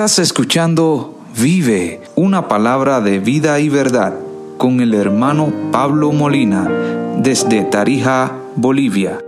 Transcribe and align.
Estás 0.00 0.18
escuchando 0.18 1.14
Vive, 1.38 2.00
una 2.16 2.48
palabra 2.48 3.02
de 3.02 3.18
vida 3.18 3.60
y 3.60 3.68
verdad, 3.68 4.14
con 4.56 4.80
el 4.80 4.94
hermano 4.94 5.52
Pablo 5.72 6.10
Molina, 6.10 6.70
desde 7.18 7.64
Tarija, 7.64 8.34
Bolivia. 8.56 9.22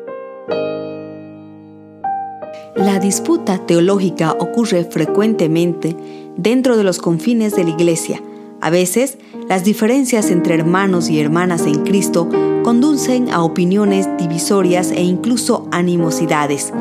La 2.74 2.98
disputa 3.00 3.58
teológica 3.58 4.32
ocurre 4.32 4.84
frecuentemente 4.84 5.94
dentro 6.38 6.78
de 6.78 6.84
los 6.84 7.00
confines 7.00 7.54
de 7.54 7.64
la 7.64 7.70
Iglesia. 7.70 8.22
A 8.62 8.70
veces, 8.70 9.18
las 9.50 9.64
diferencias 9.64 10.30
entre 10.30 10.54
hermanos 10.54 11.10
y 11.10 11.20
hermanas 11.20 11.66
en 11.66 11.82
Cristo 11.84 12.30
conducen 12.64 13.30
a 13.30 13.42
opiniones 13.42 14.08
divisorias 14.16 14.90
e 14.90 15.02
incluso 15.02 15.68
animosidades 15.70 16.72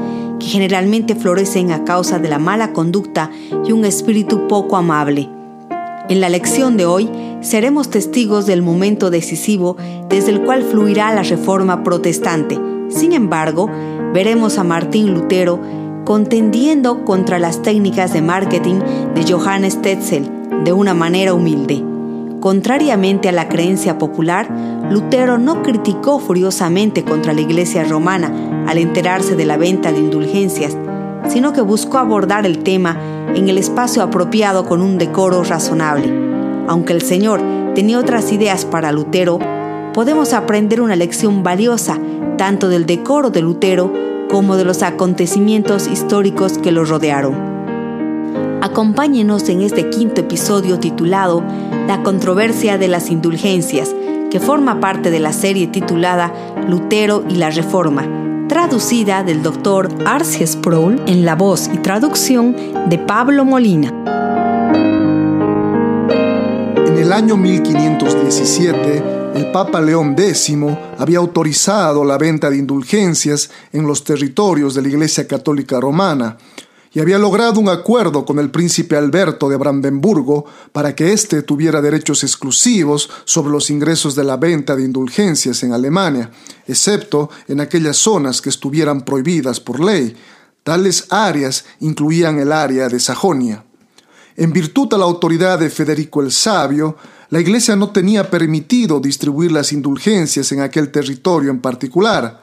que 0.41 0.47
generalmente 0.47 1.13
florecen 1.13 1.71
a 1.71 1.83
causa 1.83 2.17
de 2.17 2.27
la 2.27 2.39
mala 2.39 2.73
conducta 2.73 3.29
y 3.63 3.71
un 3.71 3.85
espíritu 3.85 4.47
poco 4.47 4.75
amable. 4.75 5.29
En 6.09 6.19
la 6.19 6.29
lección 6.29 6.77
de 6.77 6.86
hoy 6.87 7.09
seremos 7.41 7.91
testigos 7.91 8.47
del 8.47 8.63
momento 8.63 9.11
decisivo 9.11 9.77
desde 10.09 10.32
el 10.32 10.41
cual 10.41 10.63
fluirá 10.63 11.13
la 11.13 11.21
reforma 11.21 11.83
protestante. 11.83 12.59
Sin 12.89 13.13
embargo, 13.13 13.69
veremos 14.13 14.57
a 14.57 14.63
Martín 14.63 15.13
Lutero 15.13 15.59
contendiendo 16.05 17.05
contra 17.05 17.37
las 17.37 17.61
técnicas 17.61 18.11
de 18.11 18.23
marketing 18.23 18.79
de 19.13 19.32
Johannes 19.32 19.79
Tetzel 19.83 20.27
de 20.63 20.73
una 20.73 20.96
manera 20.96 21.35
humilde. 21.35 21.90
Contrariamente 22.41 23.29
a 23.29 23.31
la 23.31 23.47
creencia 23.47 24.00
popular, 24.00 24.49
Lutero 24.89 25.37
no 25.37 25.61
criticó 25.61 26.18
furiosamente 26.18 27.04
contra 27.04 27.33
la 27.33 27.41
Iglesia 27.41 27.83
romana 27.83 28.65
al 28.68 28.79
enterarse 28.79 29.36
de 29.36 29.45
la 29.45 29.57
venta 29.57 29.91
de 29.91 29.99
indulgencias, 29.99 30.75
sino 31.29 31.54
que 31.54 31.61
buscó 31.61 31.99
abordar 31.99 32.47
el 32.47 32.63
tema 32.63 32.97
en 33.35 33.47
el 33.47 33.59
espacio 33.59 34.02
apropiado 34.02 34.66
con 34.66 34.81
un 34.81 34.97
decoro 34.97 35.44
razonable. 35.44 36.11
Aunque 36.67 36.94
el 36.94 37.03
Señor 37.03 37.41
tenía 37.75 37.99
otras 37.99 38.31
ideas 38.31 38.66
para 38.66 38.91
Lutero, 38.91 39.38
podemos 39.94 40.33
aprender 40.33 40.81
una 40.81 40.95
lección 40.95 41.44
valiosa 41.44 41.99
tanto 42.39 42.69
del 42.69 42.88
decoro 42.88 43.29
de 43.29 43.44
Lutero 43.44 43.94
como 44.31 44.57
de 44.57 44.66
los 44.66 44.81
acontecimientos 44.81 45.88
históricos 45.88 46.57
que 46.57 46.71
lo 46.71 46.85
rodearon. 46.85 47.50
Acompáñenos 48.72 49.50
en 49.50 49.64
este 49.64 49.89
quinto 49.89 50.22
episodio 50.22 50.80
titulado 50.80 51.44
La 51.88 52.03
controversia 52.03 52.78
de 52.78 52.88
las 52.88 53.09
indulgencias, 53.09 53.94
que 54.31 54.39
forma 54.39 54.80
parte 54.80 55.11
de 55.11 55.19
la 55.19 55.33
serie 55.33 55.67
titulada 55.67 56.33
Lutero 56.69 57.25
y 57.28 57.36
la 57.36 57.50
Reforma, 57.50 58.08
traducida 58.47 59.25
del 59.25 59.44
doctor 59.44 59.89
Arce 60.05 60.47
Sproul 60.47 61.02
en 61.05 61.25
la 61.25 61.36
voz 61.36 61.69
y 61.73 61.80
traducción 61.80 62.55
de 62.88 62.97
Pablo 62.97 63.44
Molina. 63.44 63.89
En 66.88 66.97
el 66.97 67.11
año 67.11 67.35
1517, 67.35 69.03
el 69.35 69.52
Papa 69.52 69.81
León 69.81 70.16
X 70.17 70.56
había 70.97 71.17
autorizado 71.17 72.06
la 72.06 72.17
venta 72.17 72.50
de 72.50 72.56
indulgencias 72.56 73.52
en 73.73 73.85
los 73.85 74.06
territorios 74.06 74.75
de 74.75 74.81
la 74.81 74.88
Iglesia 74.88 75.28
Católica 75.28 75.78
Romana, 75.78 76.38
y 76.94 77.00
había 77.00 77.17
logrado 77.17 77.59
un 77.59 77.70
acuerdo 77.70 78.25
con 78.25 78.38
el 78.39 78.52
príncipe 78.52 78.97
Alberto 78.97 79.47
de 79.47 79.56
Brandenburgo 79.56 80.45
para 80.73 80.94
que 80.94 81.14
éste 81.14 81.42
tuviera 81.42 81.81
derechos 81.81 82.23
exclusivos 82.23 83.09
sobre 83.23 83.52
los 83.52 83.70
ingresos 83.70 84.14
de 84.14 84.25
la 84.25 84.36
venta 84.36 84.75
de 84.75 84.84
indulgencias 84.84 85.64
en 85.64 85.72
Alemania, 85.72 86.30
excepto 86.67 87.30
en 87.47 87.62
aquellas 87.62 87.95
zonas 87.95 88.42
que 88.42 88.50
estuvieran 88.50 89.02
prohibidas 89.02 89.62
por 89.62 89.80
ley. 89.80 90.16
Tales 90.64 91.08
áreas 91.09 91.64
incluían 91.80 92.39
el 92.39 92.52
área 92.52 92.89
de 92.89 93.00
Sajonia. 93.00 93.64
En 94.36 94.52
virtud 94.52 94.94
a 94.94 94.97
la 94.97 95.06
autoridad 95.06 95.59
de 95.59 95.69
Federico 95.69 96.22
el 96.22 96.31
Sabio, 96.31 96.97
la 97.30 97.39
Iglesia 97.39 97.78
no 97.78 97.92
tenía 97.92 98.30
permitido 98.30 99.00
distribuir 99.00 99.53
las 99.53 99.72
indulgencias 99.72 100.52
en 100.52 100.59
aquel 100.59 100.92
territorio 100.92 101.51
en 101.51 101.62
particular, 101.62 102.41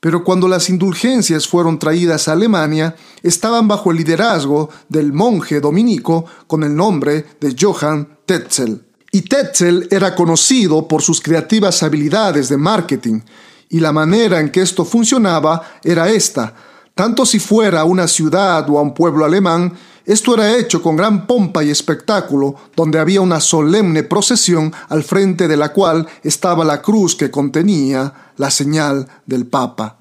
pero 0.00 0.24
cuando 0.24 0.48
las 0.48 0.68
indulgencias 0.68 1.48
fueron 1.48 1.78
traídas 1.78 2.28
a 2.28 2.32
Alemania, 2.32 2.94
estaban 3.22 3.66
bajo 3.66 3.90
el 3.90 3.96
liderazgo 3.96 4.68
del 4.88 5.12
monje 5.12 5.60
dominico 5.60 6.24
con 6.46 6.62
el 6.62 6.74
nombre 6.74 7.26
de 7.40 7.56
Johann 7.58 8.18
Tetzel. 8.26 8.82
Y 9.12 9.22
Tetzel 9.22 9.88
era 9.90 10.14
conocido 10.14 10.86
por 10.86 11.02
sus 11.02 11.20
creativas 11.20 11.82
habilidades 11.82 12.48
de 12.48 12.56
marketing, 12.56 13.20
y 13.68 13.80
la 13.80 13.92
manera 13.92 14.40
en 14.40 14.50
que 14.50 14.60
esto 14.60 14.84
funcionaba 14.84 15.78
era 15.82 16.08
esta. 16.08 16.54
Tanto 16.94 17.26
si 17.26 17.38
fuera 17.38 17.80
a 17.80 17.84
una 17.84 18.06
ciudad 18.08 18.68
o 18.70 18.78
a 18.78 18.82
un 18.82 18.94
pueblo 18.94 19.24
alemán, 19.24 19.72
esto 20.06 20.34
era 20.34 20.56
hecho 20.56 20.80
con 20.80 20.94
gran 20.94 21.26
pompa 21.26 21.64
y 21.64 21.70
espectáculo, 21.70 22.54
donde 22.76 23.00
había 23.00 23.20
una 23.20 23.40
solemne 23.40 24.04
procesión 24.04 24.72
al 24.88 25.02
frente 25.02 25.48
de 25.48 25.56
la 25.56 25.72
cual 25.72 26.06
estaba 26.22 26.64
la 26.64 26.80
cruz 26.80 27.16
que 27.16 27.28
contenía 27.28 28.32
la 28.36 28.52
señal 28.52 29.08
del 29.26 29.46
Papa. 29.46 29.96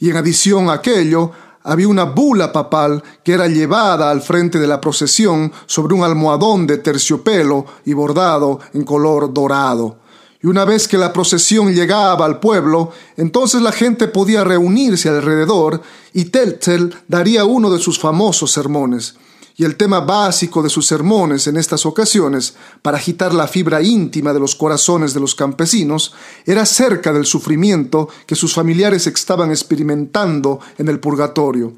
Y 0.00 0.10
en 0.10 0.16
adición 0.16 0.68
a 0.68 0.74
aquello, 0.74 1.30
había 1.62 1.86
una 1.86 2.04
bula 2.04 2.52
papal 2.52 3.02
que 3.22 3.32
era 3.32 3.46
llevada 3.46 4.10
al 4.10 4.22
frente 4.22 4.58
de 4.58 4.66
la 4.66 4.80
procesión 4.80 5.52
sobre 5.66 5.94
un 5.94 6.02
almohadón 6.02 6.66
de 6.66 6.78
terciopelo 6.78 7.64
y 7.84 7.92
bordado 7.92 8.58
en 8.74 8.84
color 8.84 9.32
dorado. 9.32 9.98
Y 10.42 10.46
una 10.46 10.64
vez 10.64 10.86
que 10.86 10.98
la 10.98 11.12
procesión 11.12 11.74
llegaba 11.74 12.24
al 12.24 12.38
pueblo, 12.38 12.92
entonces 13.16 13.60
la 13.60 13.72
gente 13.72 14.08
podía 14.08 14.44
reunirse 14.44 15.08
alrededor 15.08 15.82
y 16.12 16.26
Teltzel 16.26 16.94
daría 17.08 17.44
uno 17.44 17.70
de 17.70 17.80
sus 17.80 17.98
famosos 17.98 18.52
sermones 18.52 19.16
y 19.58 19.64
el 19.64 19.74
tema 19.74 19.98
básico 19.98 20.62
de 20.62 20.70
sus 20.70 20.86
sermones 20.86 21.48
en 21.48 21.56
estas 21.56 21.84
ocasiones, 21.84 22.54
para 22.80 22.96
agitar 22.96 23.34
la 23.34 23.48
fibra 23.48 23.82
íntima 23.82 24.32
de 24.32 24.38
los 24.38 24.54
corazones 24.54 25.12
de 25.14 25.20
los 25.20 25.34
campesinos, 25.34 26.14
era 26.46 26.62
acerca 26.62 27.12
del 27.12 27.26
sufrimiento 27.26 28.08
que 28.24 28.36
sus 28.36 28.54
familiares 28.54 29.08
estaban 29.08 29.50
experimentando 29.50 30.60
en 30.78 30.86
el 30.86 31.00
purgatorio. 31.00 31.72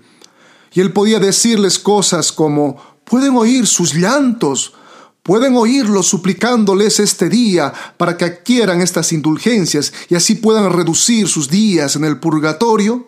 Y 0.74 0.82
él 0.82 0.92
podía 0.92 1.18
decirles 1.20 1.78
cosas 1.78 2.32
como 2.32 2.76
pueden 3.04 3.34
oír 3.34 3.66
sus 3.66 3.94
llantos, 3.94 4.74
pueden 5.22 5.56
oírlos 5.56 6.08
suplicándoles 6.08 7.00
este 7.00 7.28
día 7.28 7.72
para 7.96 8.16
que 8.16 8.24
adquieran 8.24 8.80
estas 8.80 9.12
indulgencias 9.12 9.92
y 10.08 10.14
así 10.14 10.36
puedan 10.36 10.72
reducir 10.72 11.28
sus 11.28 11.48
días 11.48 11.96
en 11.96 12.04
el 12.04 12.18
purgatorio. 12.18 13.06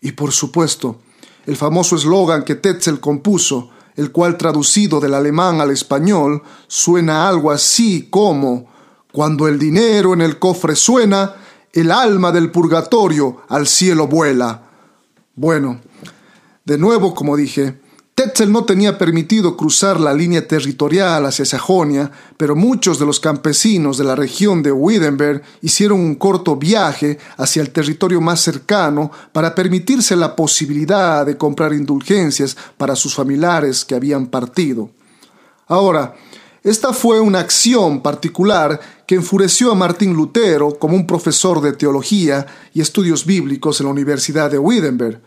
Y 0.00 0.12
por 0.12 0.32
supuesto, 0.32 1.00
el 1.46 1.56
famoso 1.56 1.96
eslogan 1.96 2.44
que 2.44 2.54
Tetzel 2.54 3.00
compuso, 3.00 3.70
el 3.96 4.12
cual 4.12 4.36
traducido 4.36 5.00
del 5.00 5.14
alemán 5.14 5.60
al 5.60 5.70
español 5.70 6.42
suena 6.66 7.28
algo 7.28 7.50
así 7.50 8.08
como 8.10 8.74
Cuando 9.12 9.48
el 9.48 9.58
dinero 9.58 10.12
en 10.12 10.20
el 10.20 10.38
cofre 10.38 10.76
suena, 10.76 11.36
el 11.72 11.90
alma 11.90 12.32
del 12.32 12.50
purgatorio 12.50 13.38
al 13.48 13.66
cielo 13.66 14.06
vuela. 14.06 14.68
Bueno, 15.34 15.80
de 16.66 16.76
nuevo, 16.76 17.14
como 17.14 17.34
dije, 17.34 17.80
Tetzel 18.16 18.50
no 18.50 18.64
tenía 18.64 18.96
permitido 18.96 19.58
cruzar 19.58 20.00
la 20.00 20.14
línea 20.14 20.48
territorial 20.48 21.26
hacia 21.26 21.44
Sajonia, 21.44 22.10
pero 22.38 22.56
muchos 22.56 22.98
de 22.98 23.04
los 23.04 23.20
campesinos 23.20 23.98
de 23.98 24.04
la 24.04 24.16
región 24.16 24.62
de 24.62 24.72
Wittenberg 24.72 25.42
hicieron 25.60 26.00
un 26.00 26.14
corto 26.14 26.56
viaje 26.56 27.18
hacia 27.36 27.60
el 27.60 27.72
territorio 27.72 28.22
más 28.22 28.40
cercano 28.40 29.10
para 29.32 29.54
permitirse 29.54 30.16
la 30.16 30.34
posibilidad 30.34 31.26
de 31.26 31.36
comprar 31.36 31.74
indulgencias 31.74 32.56
para 32.78 32.96
sus 32.96 33.14
familiares 33.14 33.84
que 33.84 33.94
habían 33.94 34.28
partido. 34.28 34.88
Ahora, 35.66 36.14
esta 36.62 36.94
fue 36.94 37.20
una 37.20 37.40
acción 37.40 38.00
particular 38.00 38.80
que 39.06 39.16
enfureció 39.16 39.72
a 39.72 39.74
Martín 39.74 40.14
Lutero 40.14 40.78
como 40.78 40.96
un 40.96 41.06
profesor 41.06 41.60
de 41.60 41.74
teología 41.74 42.46
y 42.72 42.80
estudios 42.80 43.26
bíblicos 43.26 43.78
en 43.78 43.86
la 43.86 43.92
Universidad 43.92 44.50
de 44.50 44.58
Wittenberg, 44.58 45.20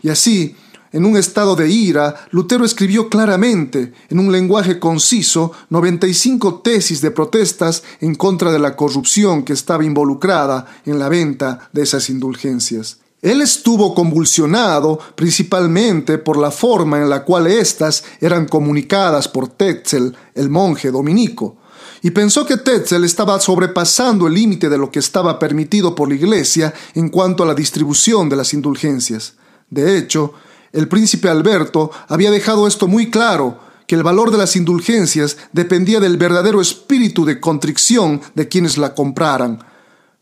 y 0.00 0.10
así 0.10 0.54
en 0.92 1.04
un 1.04 1.16
estado 1.16 1.56
de 1.56 1.68
ira, 1.68 2.26
Lutero 2.30 2.64
escribió 2.64 3.08
claramente, 3.08 3.92
en 4.08 4.18
un 4.18 4.32
lenguaje 4.32 4.78
conciso, 4.78 5.52
95 5.70 6.60
tesis 6.60 7.00
de 7.00 7.10
protestas 7.10 7.82
en 8.00 8.14
contra 8.14 8.50
de 8.52 8.58
la 8.58 8.76
corrupción 8.76 9.42
que 9.42 9.52
estaba 9.52 9.84
involucrada 9.84 10.66
en 10.84 10.98
la 10.98 11.08
venta 11.08 11.68
de 11.72 11.82
esas 11.82 12.08
indulgencias. 12.10 12.98
Él 13.22 13.42
estuvo 13.42 13.94
convulsionado 13.94 14.98
principalmente 15.14 16.18
por 16.18 16.36
la 16.36 16.50
forma 16.50 16.98
en 16.98 17.08
la 17.08 17.24
cual 17.24 17.46
éstas 17.46 18.04
eran 18.20 18.46
comunicadas 18.46 19.26
por 19.26 19.48
Tetzel, 19.48 20.14
el 20.34 20.50
monje 20.50 20.90
dominico, 20.90 21.56
y 22.02 22.10
pensó 22.10 22.46
que 22.46 22.56
Tetzel 22.56 23.04
estaba 23.04 23.40
sobrepasando 23.40 24.26
el 24.26 24.34
límite 24.34 24.68
de 24.68 24.78
lo 24.78 24.90
que 24.90 25.00
estaba 25.00 25.38
permitido 25.38 25.94
por 25.94 26.08
la 26.08 26.14
Iglesia 26.14 26.72
en 26.94 27.08
cuanto 27.08 27.42
a 27.42 27.46
la 27.46 27.54
distribución 27.54 28.28
de 28.28 28.36
las 28.36 28.54
indulgencias. 28.54 29.34
De 29.70 29.98
hecho, 29.98 30.34
el 30.76 30.88
príncipe 30.88 31.28
Alberto 31.28 31.90
había 32.08 32.30
dejado 32.30 32.66
esto 32.68 32.86
muy 32.86 33.10
claro, 33.10 33.58
que 33.86 33.94
el 33.94 34.02
valor 34.02 34.30
de 34.30 34.38
las 34.38 34.56
indulgencias 34.56 35.36
dependía 35.52 36.00
del 36.00 36.16
verdadero 36.16 36.60
espíritu 36.60 37.24
de 37.24 37.40
contrición 37.40 38.20
de 38.34 38.48
quienes 38.48 38.78
la 38.78 38.94
compraran. 38.94 39.58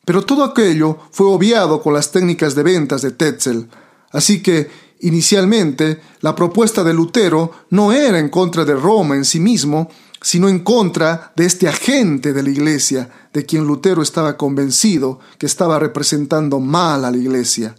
Pero 0.04 0.22
todo 0.22 0.44
aquello 0.44 0.98
fue 1.10 1.26
obviado 1.26 1.82
con 1.82 1.94
las 1.94 2.12
técnicas 2.12 2.54
de 2.54 2.62
ventas 2.62 3.02
de 3.02 3.10
Tetzel. 3.10 3.68
Así 4.12 4.42
que, 4.42 4.84
Inicialmente, 5.04 6.00
la 6.22 6.34
propuesta 6.34 6.82
de 6.82 6.94
Lutero 6.94 7.50
no 7.68 7.92
era 7.92 8.18
en 8.18 8.30
contra 8.30 8.64
de 8.64 8.74
Roma 8.74 9.16
en 9.16 9.26
sí 9.26 9.38
mismo, 9.38 9.90
sino 10.22 10.48
en 10.48 10.60
contra 10.60 11.32
de 11.36 11.44
este 11.44 11.68
agente 11.68 12.32
de 12.32 12.42
la 12.42 12.48
Iglesia, 12.48 13.10
de 13.30 13.44
quien 13.44 13.66
Lutero 13.66 14.00
estaba 14.00 14.38
convencido 14.38 15.20
que 15.36 15.44
estaba 15.44 15.78
representando 15.78 16.58
mal 16.58 17.04
a 17.04 17.10
la 17.10 17.18
Iglesia. 17.18 17.74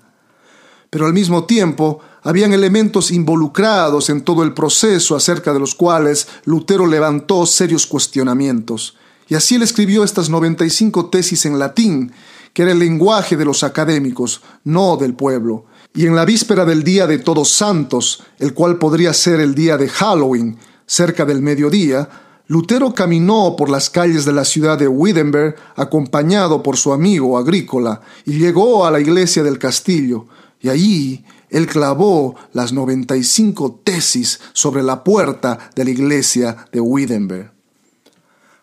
Pero 0.92 1.08
al 1.08 1.14
mismo 1.14 1.46
tiempo, 1.46 2.00
habían 2.26 2.54
elementos 2.54 3.12
involucrados 3.12 4.10
en 4.10 4.24
todo 4.24 4.44
el 4.44 4.54
proceso 4.54 5.16
acerca 5.16 5.54
de 5.54 5.60
los 5.60 5.76
cuales 5.76 6.28
Lutero 6.44 6.88
levantó 6.88 7.46
serios 7.46 7.86
cuestionamientos. 7.86 8.98
Y 9.28 9.36
así 9.36 9.56
él 9.56 9.62
escribió 9.62 10.04
estas 10.04 10.30
95 10.30 11.12
tesis 11.12 11.46
en 11.46 11.60
latín, 11.60 12.12
que 12.52 12.64
era 12.64 12.72
el 12.72 12.80
lenguaje 12.80 13.38
de 13.38 13.46
los 13.46 13.64
académicos, 13.64 14.42
no 14.64 14.98
del 14.98 15.14
pueblo. 15.14 15.66
Y 15.94 16.08
en 16.08 16.16
la 16.16 16.26
víspera 16.26 16.66
del 16.66 16.84
día 16.84 17.06
de 17.06 17.20
Todos 17.20 17.52
Santos, 17.52 18.24
el 18.40 18.56
cual 18.56 18.80
podría 18.80 19.14
ser 19.14 19.40
el 19.40 19.54
día 19.54 19.78
de 19.78 19.88
Halloween, 19.88 20.58
cerca 20.88 21.26
del 21.26 21.44
mediodía, 21.44 22.10
Lutero 22.48 22.94
caminó 22.96 23.56
por 23.56 23.70
las 23.70 23.92
calles 23.92 24.26
de 24.26 24.34
la 24.34 24.46
ciudad 24.46 24.80
de 24.80 24.88
Wittenberg 24.88 25.56
acompañado 25.76 26.64
por 26.64 26.78
su 26.78 26.92
amigo 26.92 27.38
agrícola 27.38 28.02
y 28.26 28.40
llegó 28.40 28.86
a 28.86 28.92
la 28.92 29.00
iglesia 29.00 29.44
del 29.44 29.60
castillo, 29.60 30.26
y 30.62 30.70
allí 30.70 31.26
él 31.56 31.68
clavó 31.68 32.36
las 32.52 32.74
95 32.74 33.82
tesis 33.82 34.42
sobre 34.52 34.84
la 34.84 35.06
puerta 35.06 35.72
de 35.74 35.86
la 35.86 35.90
iglesia 35.90 36.68
de 36.70 36.82
Wittenberg. 36.82 37.50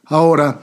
Ahora, 0.05 0.61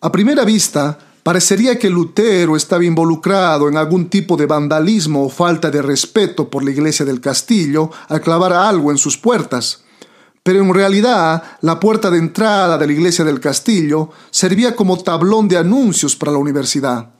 a 0.00 0.12
primera 0.12 0.44
vista, 0.44 0.96
parecería 1.24 1.76
que 1.76 1.90
Lutero 1.90 2.54
estaba 2.54 2.84
involucrado 2.84 3.68
en 3.68 3.76
algún 3.76 4.08
tipo 4.08 4.36
de 4.36 4.46
vandalismo 4.46 5.24
o 5.24 5.28
falta 5.28 5.68
de 5.68 5.82
respeto 5.82 6.48
por 6.48 6.62
la 6.62 6.70
iglesia 6.70 7.04
del 7.04 7.20
castillo 7.20 7.90
al 8.06 8.20
clavar 8.20 8.52
algo 8.52 8.92
en 8.92 8.98
sus 8.98 9.18
puertas 9.18 9.82
pero 10.48 10.62
en 10.62 10.72
realidad 10.72 11.42
la 11.60 11.78
puerta 11.78 12.08
de 12.10 12.16
entrada 12.16 12.78
de 12.78 12.86
la 12.86 12.92
iglesia 12.94 13.22
del 13.22 13.38
castillo 13.38 14.08
servía 14.30 14.74
como 14.74 14.96
tablón 14.96 15.46
de 15.46 15.58
anuncios 15.58 16.16
para 16.16 16.32
la 16.32 16.38
universidad. 16.38 17.17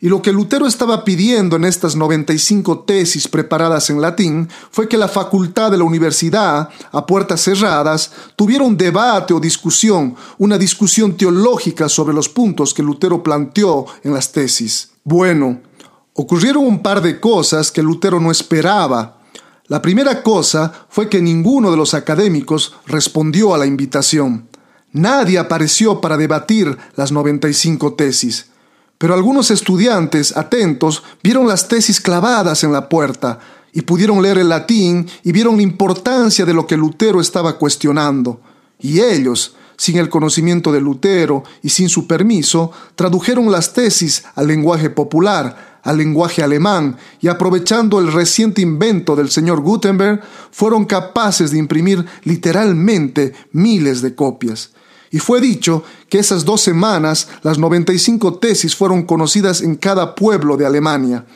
Y 0.00 0.08
lo 0.08 0.22
que 0.22 0.32
Lutero 0.32 0.66
estaba 0.66 1.04
pidiendo 1.04 1.56
en 1.56 1.64
estas 1.64 1.94
95 1.94 2.80
tesis 2.80 3.28
preparadas 3.28 3.90
en 3.90 4.00
latín 4.00 4.48
fue 4.70 4.88
que 4.88 4.96
la 4.96 5.08
facultad 5.08 5.70
de 5.70 5.76
la 5.76 5.84
universidad, 5.84 6.70
a 6.90 7.04
puertas 7.04 7.42
cerradas, 7.42 8.10
tuviera 8.34 8.64
un 8.64 8.76
debate 8.76 9.34
o 9.34 9.40
discusión, 9.40 10.16
una 10.38 10.56
discusión 10.56 11.16
teológica 11.16 11.88
sobre 11.88 12.14
los 12.14 12.28
puntos 12.28 12.72
que 12.72 12.82
Lutero 12.82 13.22
planteó 13.22 13.84
en 14.02 14.14
las 14.14 14.32
tesis. 14.32 14.92
Bueno, 15.04 15.60
ocurrieron 16.14 16.66
un 16.66 16.82
par 16.82 17.02
de 17.02 17.20
cosas 17.20 17.70
que 17.70 17.82
Lutero 17.82 18.18
no 18.20 18.30
esperaba 18.30 19.20
la 19.70 19.80
primera 19.80 20.24
cosa 20.24 20.72
fue 20.88 21.08
que 21.08 21.22
ninguno 21.22 21.70
de 21.70 21.76
los 21.76 21.94
académicos 21.94 22.74
respondió 22.86 23.54
a 23.54 23.58
la 23.58 23.66
invitación. 23.66 24.48
Nadie 24.90 25.38
apareció 25.38 26.00
para 26.00 26.16
debatir 26.16 26.76
las 26.96 27.12
95 27.12 27.94
tesis. 27.94 28.50
Pero 29.00 29.14
algunos 29.14 29.50
estudiantes 29.50 30.36
atentos 30.36 31.02
vieron 31.22 31.48
las 31.48 31.68
tesis 31.68 32.02
clavadas 32.02 32.64
en 32.64 32.72
la 32.72 32.90
puerta 32.90 33.38
y 33.72 33.80
pudieron 33.80 34.20
leer 34.20 34.36
el 34.36 34.50
latín 34.50 35.08
y 35.24 35.32
vieron 35.32 35.56
la 35.56 35.62
importancia 35.62 36.44
de 36.44 36.52
lo 36.52 36.66
que 36.66 36.76
Lutero 36.76 37.18
estaba 37.18 37.56
cuestionando. 37.56 38.42
Y 38.78 39.00
ellos, 39.00 39.56
sin 39.78 39.96
el 39.96 40.10
conocimiento 40.10 40.70
de 40.70 40.82
Lutero 40.82 41.44
y 41.62 41.70
sin 41.70 41.88
su 41.88 42.06
permiso, 42.06 42.72
tradujeron 42.94 43.50
las 43.50 43.72
tesis 43.72 44.22
al 44.34 44.48
lenguaje 44.48 44.90
popular, 44.90 45.80
al 45.82 45.96
lenguaje 45.96 46.42
alemán 46.42 46.98
y 47.22 47.28
aprovechando 47.28 48.00
el 48.00 48.12
reciente 48.12 48.60
invento 48.60 49.16
del 49.16 49.30
señor 49.30 49.62
Gutenberg, 49.62 50.20
fueron 50.50 50.84
capaces 50.84 51.52
de 51.52 51.58
imprimir 51.58 52.04
literalmente 52.24 53.32
miles 53.52 54.02
de 54.02 54.14
copias. 54.14 54.72
Y 55.10 55.18
fue 55.18 55.40
dicho 55.40 55.82
que 56.08 56.18
esas 56.18 56.44
dos 56.44 56.60
semanas 56.60 57.28
las 57.42 57.58
95 57.58 58.38
tesis 58.38 58.76
fueron 58.76 59.04
conocidas 59.04 59.60
en 59.60 59.74
cada 59.74 60.14
pueblo 60.14 60.56
de 60.56 60.66
Alemania. 60.66 61.26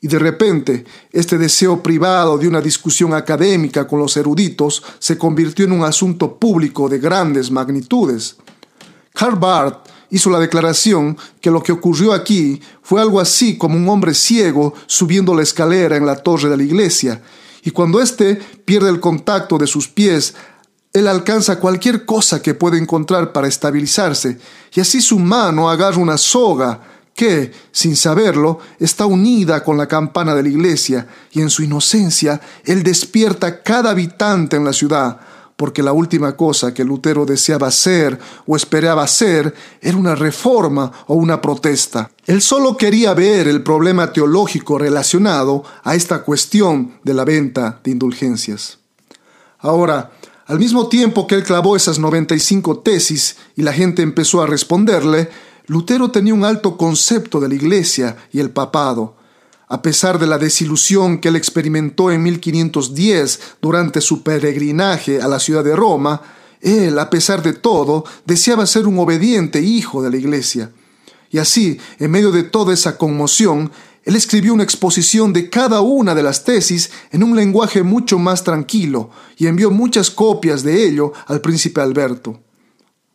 Y 0.00 0.08
de 0.08 0.18
repente, 0.18 0.84
este 1.12 1.38
deseo 1.38 1.82
privado 1.82 2.36
de 2.36 2.48
una 2.48 2.60
discusión 2.60 3.14
académica 3.14 3.86
con 3.86 4.00
los 4.00 4.16
eruditos 4.16 4.82
se 4.98 5.16
convirtió 5.16 5.64
en 5.64 5.72
un 5.72 5.84
asunto 5.84 6.36
público 6.38 6.88
de 6.88 6.98
grandes 6.98 7.50
magnitudes. 7.50 8.36
Karl 9.14 9.36
Barth 9.36 9.88
hizo 10.10 10.28
la 10.28 10.40
declaración 10.40 11.16
que 11.40 11.50
lo 11.50 11.62
que 11.62 11.72
ocurrió 11.72 12.12
aquí 12.12 12.60
fue 12.82 13.00
algo 13.00 13.20
así 13.20 13.56
como 13.56 13.76
un 13.76 13.88
hombre 13.88 14.12
ciego 14.12 14.74
subiendo 14.86 15.34
la 15.34 15.42
escalera 15.42 15.96
en 15.96 16.04
la 16.04 16.16
torre 16.16 16.50
de 16.50 16.56
la 16.56 16.62
iglesia, 16.62 17.22
y 17.64 17.70
cuando 17.70 18.00
éste 18.00 18.40
pierde 18.64 18.90
el 18.90 19.00
contacto 19.00 19.56
de 19.56 19.68
sus 19.68 19.88
pies, 19.88 20.34
él 20.92 21.08
alcanza 21.08 21.58
cualquier 21.58 22.04
cosa 22.04 22.42
que 22.42 22.54
puede 22.54 22.78
encontrar 22.78 23.32
para 23.32 23.48
estabilizarse, 23.48 24.38
y 24.74 24.80
así 24.80 25.00
su 25.00 25.18
mano 25.18 25.70
agarra 25.70 25.98
una 25.98 26.18
soga 26.18 26.80
que, 27.14 27.52
sin 27.72 27.96
saberlo, 27.96 28.58
está 28.78 29.06
unida 29.06 29.62
con 29.64 29.76
la 29.76 29.86
campana 29.86 30.34
de 30.34 30.42
la 30.42 30.48
iglesia, 30.48 31.06
y 31.30 31.40
en 31.40 31.50
su 31.50 31.62
inocencia 31.62 32.40
él 32.64 32.82
despierta 32.82 33.62
cada 33.62 33.90
habitante 33.90 34.56
en 34.56 34.64
la 34.64 34.72
ciudad, 34.72 35.18
porque 35.56 35.82
la 35.82 35.92
última 35.92 36.36
cosa 36.36 36.74
que 36.74 36.84
Lutero 36.84 37.24
deseaba 37.24 37.68
hacer 37.68 38.18
o 38.46 38.56
esperaba 38.56 39.04
hacer 39.04 39.54
era 39.80 39.96
una 39.96 40.14
reforma 40.14 40.90
o 41.06 41.14
una 41.14 41.40
protesta. 41.40 42.10
Él 42.26 42.42
solo 42.42 42.76
quería 42.76 43.14
ver 43.14 43.46
el 43.46 43.62
problema 43.62 44.12
teológico 44.12 44.78
relacionado 44.78 45.62
a 45.84 45.94
esta 45.94 46.22
cuestión 46.22 46.94
de 47.04 47.14
la 47.14 47.24
venta 47.24 47.80
de 47.84 47.92
indulgencias. 47.92 48.78
Ahora, 49.60 50.10
al 50.52 50.58
mismo 50.58 50.86
tiempo 50.88 51.26
que 51.26 51.34
él 51.34 51.44
clavó 51.44 51.76
esas 51.76 51.98
95 51.98 52.80
tesis 52.80 53.36
y 53.56 53.62
la 53.62 53.72
gente 53.72 54.02
empezó 54.02 54.42
a 54.42 54.46
responderle, 54.46 55.30
Lutero 55.66 56.10
tenía 56.10 56.34
un 56.34 56.44
alto 56.44 56.76
concepto 56.76 57.40
de 57.40 57.48
la 57.48 57.54
Iglesia 57.54 58.18
y 58.32 58.38
el 58.38 58.50
papado, 58.50 59.16
a 59.66 59.80
pesar 59.80 60.18
de 60.18 60.26
la 60.26 60.36
desilusión 60.36 61.20
que 61.20 61.28
él 61.28 61.36
experimentó 61.36 62.10
en 62.10 62.22
1510 62.24 63.40
durante 63.62 64.02
su 64.02 64.22
peregrinaje 64.22 65.22
a 65.22 65.26
la 65.26 65.40
ciudad 65.40 65.64
de 65.64 65.74
Roma, 65.74 66.20
él, 66.60 66.98
a 66.98 67.08
pesar 67.08 67.42
de 67.42 67.54
todo, 67.54 68.04
deseaba 68.26 68.66
ser 68.66 68.86
un 68.86 68.98
obediente 68.98 69.62
hijo 69.62 70.02
de 70.02 70.10
la 70.10 70.18
Iglesia. 70.18 70.70
Y 71.30 71.38
así, 71.38 71.80
en 71.98 72.10
medio 72.10 72.30
de 72.30 72.42
toda 72.42 72.74
esa 72.74 72.98
conmoción, 72.98 73.72
él 74.04 74.16
escribió 74.16 74.52
una 74.52 74.64
exposición 74.64 75.32
de 75.32 75.48
cada 75.48 75.80
una 75.80 76.14
de 76.14 76.22
las 76.22 76.44
tesis 76.44 76.90
en 77.10 77.22
un 77.22 77.36
lenguaje 77.36 77.82
mucho 77.82 78.18
más 78.18 78.42
tranquilo 78.42 79.10
y 79.36 79.46
envió 79.46 79.70
muchas 79.70 80.10
copias 80.10 80.62
de 80.62 80.84
ello 80.84 81.12
al 81.26 81.40
príncipe 81.40 81.80
Alberto. 81.80 82.40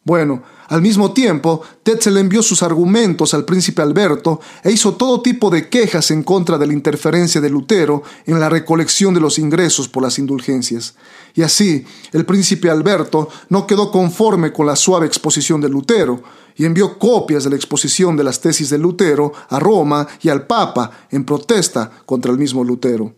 Bueno, 0.04 0.42
al 0.70 0.82
mismo 0.82 1.12
tiempo, 1.12 1.62
Tetzel 1.84 2.18
envió 2.18 2.42
sus 2.42 2.64
argumentos 2.64 3.34
al 3.34 3.44
príncipe 3.44 3.82
Alberto 3.82 4.40
e 4.64 4.72
hizo 4.72 4.96
todo 4.96 5.22
tipo 5.22 5.50
de 5.50 5.68
quejas 5.68 6.12
en 6.12 6.24
contra 6.24 6.58
de 6.58 6.66
la 6.66 6.72
interferencia 6.72 7.42
de 7.42 7.50
Lutero 7.50 8.04
en 8.26 8.40
la 8.40 8.48
recolección 8.48 9.14
de 9.14 9.20
los 9.20 9.38
ingresos 9.38 9.90
por 9.90 10.04
las 10.04 10.18
indulgencias. 10.18 10.96
Y 11.38 11.44
así, 11.44 11.86
el 12.14 12.26
príncipe 12.26 12.68
Alberto 12.68 13.30
no 13.50 13.68
quedó 13.68 13.92
conforme 13.92 14.52
con 14.52 14.66
la 14.66 14.76
suave 14.76 15.06
exposición 15.06 15.62
de 15.62 15.70
Lutero 15.70 16.20
y 16.56 16.66
envió 16.66 16.98
copias 16.98 17.44
de 17.44 17.52
la 17.52 17.56
exposición 17.56 18.18
de 18.18 18.24
las 18.24 18.42
tesis 18.42 18.72
de 18.72 18.80
Lutero 18.80 19.32
a 19.50 19.60
Roma 19.60 20.08
y 20.24 20.30
al 20.30 20.48
Papa 20.48 20.90
en 21.12 21.26
protesta 21.26 21.92
contra 22.08 22.32
el 22.32 22.40
mismo 22.40 22.64
Lutero. 22.64 23.14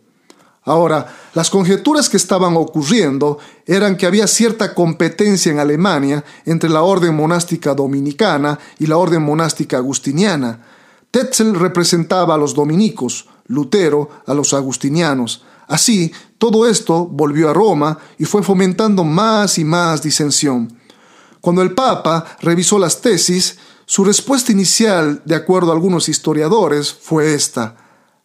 Ahora, 0.64 1.06
las 1.32 1.48
conjeturas 1.48 2.10
que 2.10 2.18
estaban 2.18 2.58
ocurriendo 2.58 3.38
eran 3.64 3.96
que 3.96 4.04
había 4.04 4.26
cierta 4.26 4.74
competencia 4.74 5.50
en 5.50 5.58
Alemania 5.58 6.22
entre 6.44 6.68
la 6.68 6.82
orden 6.82 7.14
monástica 7.16 7.74
dominicana 7.74 8.58
y 8.78 8.86
la 8.86 8.98
orden 8.98 9.22
monástica 9.22 9.78
agustiniana. 9.78 10.66
Tetzel 11.10 11.54
representaba 11.54 12.34
a 12.34 12.38
los 12.38 12.54
dominicos, 12.54 13.30
Lutero 13.46 14.10
a 14.26 14.34
los 14.34 14.52
agustinianos. 14.52 15.42
Así, 15.70 16.12
todo 16.36 16.66
esto 16.66 17.06
volvió 17.06 17.48
a 17.48 17.52
Roma 17.52 17.96
y 18.18 18.24
fue 18.24 18.42
fomentando 18.42 19.04
más 19.04 19.56
y 19.56 19.64
más 19.64 20.02
disensión. 20.02 20.76
Cuando 21.40 21.62
el 21.62 21.74
Papa 21.74 22.26
revisó 22.40 22.76
las 22.76 23.00
tesis, 23.00 23.56
su 23.86 24.04
respuesta 24.04 24.50
inicial, 24.50 25.22
de 25.24 25.36
acuerdo 25.36 25.70
a 25.70 25.74
algunos 25.74 26.08
historiadores, 26.08 26.92
fue 26.92 27.34
esta. 27.34 27.76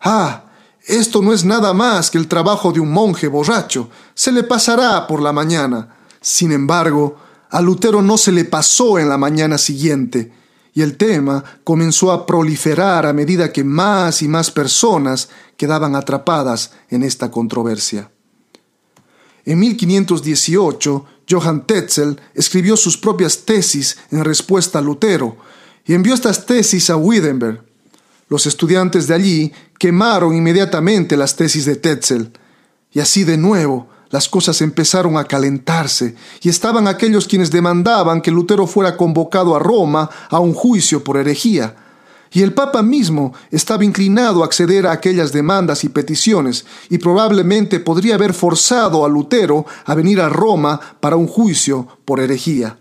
Ah, 0.02 0.46
esto 0.88 1.22
no 1.22 1.34
es 1.34 1.46
nada 1.46 1.72
más 1.74 2.10
que 2.10 2.18
el 2.18 2.28
trabajo 2.28 2.72
de 2.72 2.80
un 2.80 2.92
monje 2.92 3.28
borracho. 3.28 3.92
Se 4.16 4.32
le 4.32 4.42
pasará 4.42 5.06
por 5.06 5.22
la 5.22 5.32
mañana. 5.32 5.96
Sin 6.22 6.52
embargo, 6.52 7.16
a 7.52 7.62
Lutero 7.62 8.02
no 8.02 8.18
se 8.18 8.32
le 8.32 8.46
pasó 8.46 8.98
en 8.98 9.08
la 9.08 9.20
mañana 9.20 9.60
siguiente, 9.60 10.34
y 10.76 10.82
el 10.82 10.98
tema 10.98 11.44
comenzó 11.64 12.12
a 12.12 12.26
proliferar 12.26 13.06
a 13.06 13.14
medida 13.14 13.52
que 13.52 13.64
más 13.64 14.22
y 14.22 14.28
más 14.28 14.52
personas 14.52 15.30
quedaban 15.56 15.96
atrapadas 15.96 16.74
en 16.90 17.02
esta 17.02 17.32
controversia. 17.32 18.12
En 19.46 19.58
1518, 19.60 21.06
Johann 21.30 21.66
Tetzel 21.66 22.20
escribió 22.34 22.76
sus 22.76 22.98
propias 22.98 23.46
tesis 23.46 23.98
en 24.12 24.26
respuesta 24.26 24.80
a 24.80 24.82
Lutero 24.82 25.38
y 25.86 25.94
envió 25.94 26.14
estas 26.14 26.46
tesis 26.46 26.90
a 26.90 26.98
Wittenberg. 26.98 27.64
Los 28.28 28.46
estudiantes 28.46 29.08
de 29.08 29.14
allí 29.14 29.54
quemaron 29.80 30.36
inmediatamente 30.36 31.16
las 31.16 31.38
tesis 31.38 31.66
de 31.66 31.78
Tetzel, 31.78 32.32
Y 32.92 33.00
así 33.00 33.24
de 33.24 33.38
nuevo, 33.38 33.88
las 34.10 34.30
cosas 34.30 34.62
empezaron 34.62 35.18
a 35.18 35.26
calentarse 35.26 36.16
y 36.42 36.50
estaban 36.50 36.88
aquellos 36.88 37.28
quienes 37.28 37.52
demandaban 37.52 38.22
que 38.22 38.32
Lutero 38.32 38.68
fuera 38.68 38.98
convocado 38.98 39.56
a 39.56 39.60
Roma 39.60 40.10
a 40.30 40.40
un 40.40 40.54
juicio 40.54 41.04
por 41.04 41.18
herejía. 41.18 41.76
Y 42.32 42.42
el 42.42 42.54
Papa 42.54 42.82
mismo 42.82 43.34
estaba 43.52 43.86
inclinado 43.86 44.44
a 44.44 44.46
acceder 44.46 44.88
a 44.88 44.92
aquellas 44.92 45.32
demandas 45.32 45.84
y 45.84 45.90
peticiones, 45.90 46.66
y 46.90 46.98
probablemente 46.98 47.80
podría 47.80 48.16
haber 48.16 48.34
forzado 48.34 49.06
a 49.06 49.10
Lutero 49.10 49.66
a 49.86 49.96
venir 49.96 50.20
a 50.20 50.30
Roma 50.30 50.80
para 51.00 51.16
un 51.16 51.28
juicio 51.28 51.88
por 52.04 52.20
herejía 52.20 52.78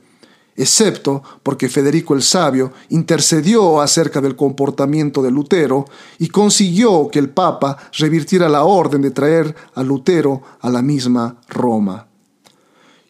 excepto 0.57 1.23
porque 1.43 1.69
Federico 1.69 2.15
el 2.15 2.23
Sabio 2.23 2.73
intercedió 2.91 3.81
acerca 3.81 4.21
del 4.21 4.37
comportamiento 4.37 5.23
de 5.23 5.31
Lutero 5.31 5.85
y 6.19 6.29
consiguió 6.29 7.09
que 7.11 7.19
el 7.19 7.31
Papa 7.31 7.77
revirtiera 7.99 8.49
la 8.49 8.65
orden 8.65 9.03
de 9.03 9.11
traer 9.11 9.55
a 9.75 9.83
Lutero 9.83 10.43
a 10.61 10.71
la 10.71 10.83
misma 10.83 11.37
Roma. 11.49 12.07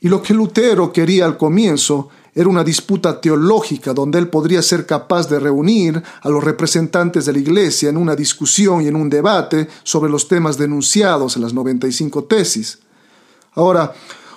Y 0.00 0.08
lo 0.08 0.20
que 0.22 0.34
Lutero 0.34 0.92
quería 0.92 1.24
al 1.24 1.36
comienzo 1.36 2.08
era 2.34 2.48
una 2.48 2.64
disputa 2.64 3.20
teológica 3.20 3.94
donde 3.94 4.18
él 4.18 4.28
podría 4.28 4.60
ser 4.60 4.86
capaz 4.86 5.28
de 5.28 5.38
reunir 5.38 6.02
a 6.20 6.28
los 6.28 6.42
representantes 6.42 7.26
de 7.26 7.32
la 7.32 7.38
Iglesia 7.38 7.88
en 7.88 7.96
una 7.96 8.16
discusión 8.16 8.82
y 8.82 8.88
en 8.88 8.96
un 8.96 9.08
debate 9.08 9.68
sobre 9.84 10.10
los 10.10 10.26
temas 10.26 10.58
denunciados 10.58 11.36
en 11.36 11.42
las 11.42 11.54
95 11.54 12.24
tesis. 12.24 12.80
Ahora, 13.52 13.94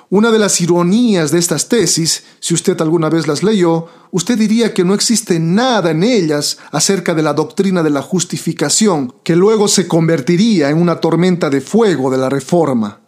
una 0.09 0.31
de 0.31 0.39
las 0.39 0.61
ironías 0.61 1.31
de 1.31 1.39
estas 1.39 1.67
tesis, 1.67 2.23
si 2.39 2.53
usted 2.53 2.79
alguna 2.79 3.09
vez 3.09 3.27
las 3.27 3.43
leyó, 3.43 3.87
usted 4.11 4.37
diría 4.37 4.73
que 4.73 4.85
no 4.85 4.93
existe 4.93 5.39
nada 5.39 5.91
en 5.91 6.03
ellas 6.03 6.59
acerca 6.71 7.13
de 7.13 7.23
la 7.23 7.33
doctrina 7.33 7.83
de 7.83 7.89
la 7.89 8.01
justificación, 8.01 9.13
que 9.23 9.35
luego 9.35 9.67
se 9.67 9.87
convertiría 9.87 10.69
en 10.69 10.81
una 10.81 11.01
tormenta 11.01 11.49
de 11.49 11.59
fuego 11.59 12.09
de 12.09 12.17
la 12.17 12.29
Reforma. 12.29 13.01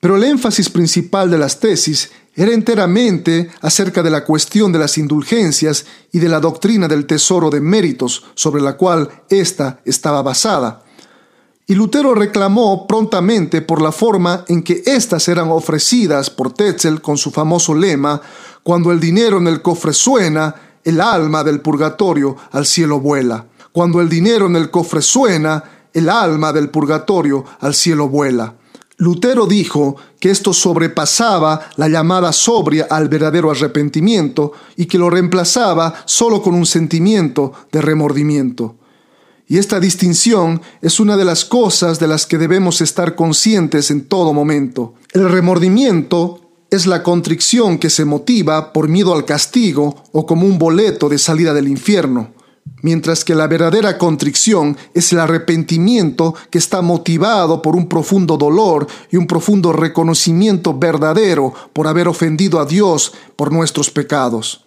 Pero 0.00 0.16
el 0.16 0.24
énfasis 0.24 0.70
principal 0.70 1.30
de 1.30 1.38
las 1.38 1.60
tesis 1.60 2.10
era 2.34 2.52
enteramente 2.52 3.50
acerca 3.60 4.02
de 4.02 4.10
la 4.10 4.24
cuestión 4.24 4.72
de 4.72 4.78
las 4.78 4.98
indulgencias 4.98 5.86
y 6.12 6.18
de 6.18 6.28
la 6.28 6.40
doctrina 6.40 6.88
del 6.88 7.06
tesoro 7.06 7.50
de 7.50 7.60
méritos 7.60 8.24
sobre 8.34 8.62
la 8.62 8.76
cual 8.76 9.08
ésta 9.28 9.80
estaba 9.84 10.22
basada 10.22 10.84
y 11.70 11.74
Lutero 11.74 12.14
reclamó 12.14 12.86
prontamente 12.86 13.60
por 13.60 13.82
la 13.82 13.92
forma 13.92 14.42
en 14.48 14.62
que 14.62 14.82
éstas 14.86 15.28
eran 15.28 15.50
ofrecidas 15.50 16.30
por 16.30 16.54
Tetzel 16.54 17.02
con 17.02 17.18
su 17.18 17.30
famoso 17.30 17.74
lema, 17.74 18.22
cuando 18.62 18.90
el 18.90 18.98
dinero 18.98 19.36
en 19.36 19.46
el 19.48 19.60
cofre 19.60 19.92
suena, 19.92 20.54
el 20.82 20.98
alma 20.98 21.44
del 21.44 21.60
purgatorio 21.60 22.36
al 22.52 22.64
cielo 22.64 23.00
vuela. 23.00 23.44
Cuando 23.70 24.00
el 24.00 24.08
dinero 24.08 24.46
en 24.46 24.56
el 24.56 24.70
cofre 24.70 25.02
suena, 25.02 25.62
el 25.92 26.08
alma 26.08 26.54
del 26.54 26.70
purgatorio 26.70 27.44
al 27.60 27.74
cielo 27.74 28.08
vuela. 28.08 28.54
Lutero 28.96 29.46
dijo 29.46 29.96
que 30.18 30.30
esto 30.30 30.54
sobrepasaba 30.54 31.60
la 31.76 31.88
llamada 31.88 32.32
sobria 32.32 32.86
al 32.88 33.10
verdadero 33.10 33.50
arrepentimiento 33.50 34.52
y 34.74 34.86
que 34.86 34.96
lo 34.96 35.10
reemplazaba 35.10 35.92
solo 36.06 36.40
con 36.40 36.54
un 36.54 36.64
sentimiento 36.64 37.52
de 37.70 37.82
remordimiento. 37.82 38.77
Y 39.50 39.56
esta 39.56 39.80
distinción 39.80 40.60
es 40.82 41.00
una 41.00 41.16
de 41.16 41.24
las 41.24 41.46
cosas 41.46 41.98
de 41.98 42.06
las 42.06 42.26
que 42.26 42.36
debemos 42.36 42.82
estar 42.82 43.14
conscientes 43.14 43.90
en 43.90 44.04
todo 44.04 44.34
momento. 44.34 44.94
El 45.14 45.30
remordimiento 45.30 46.40
es 46.70 46.86
la 46.86 47.02
contrición 47.02 47.78
que 47.78 47.88
se 47.88 48.04
motiva 48.04 48.74
por 48.74 48.88
miedo 48.88 49.14
al 49.14 49.24
castigo 49.24 50.04
o 50.12 50.26
como 50.26 50.46
un 50.46 50.58
boleto 50.58 51.08
de 51.08 51.16
salida 51.16 51.54
del 51.54 51.66
infierno, 51.66 52.34
mientras 52.82 53.24
que 53.24 53.34
la 53.34 53.46
verdadera 53.46 53.96
contrición 53.96 54.76
es 54.92 55.14
el 55.14 55.20
arrepentimiento 55.20 56.34
que 56.50 56.58
está 56.58 56.82
motivado 56.82 57.62
por 57.62 57.74
un 57.74 57.88
profundo 57.88 58.36
dolor 58.36 58.86
y 59.10 59.16
un 59.16 59.26
profundo 59.26 59.72
reconocimiento 59.72 60.78
verdadero 60.78 61.54
por 61.72 61.86
haber 61.86 62.06
ofendido 62.06 62.60
a 62.60 62.66
Dios 62.66 63.14
por 63.34 63.50
nuestros 63.50 63.90
pecados. 63.90 64.66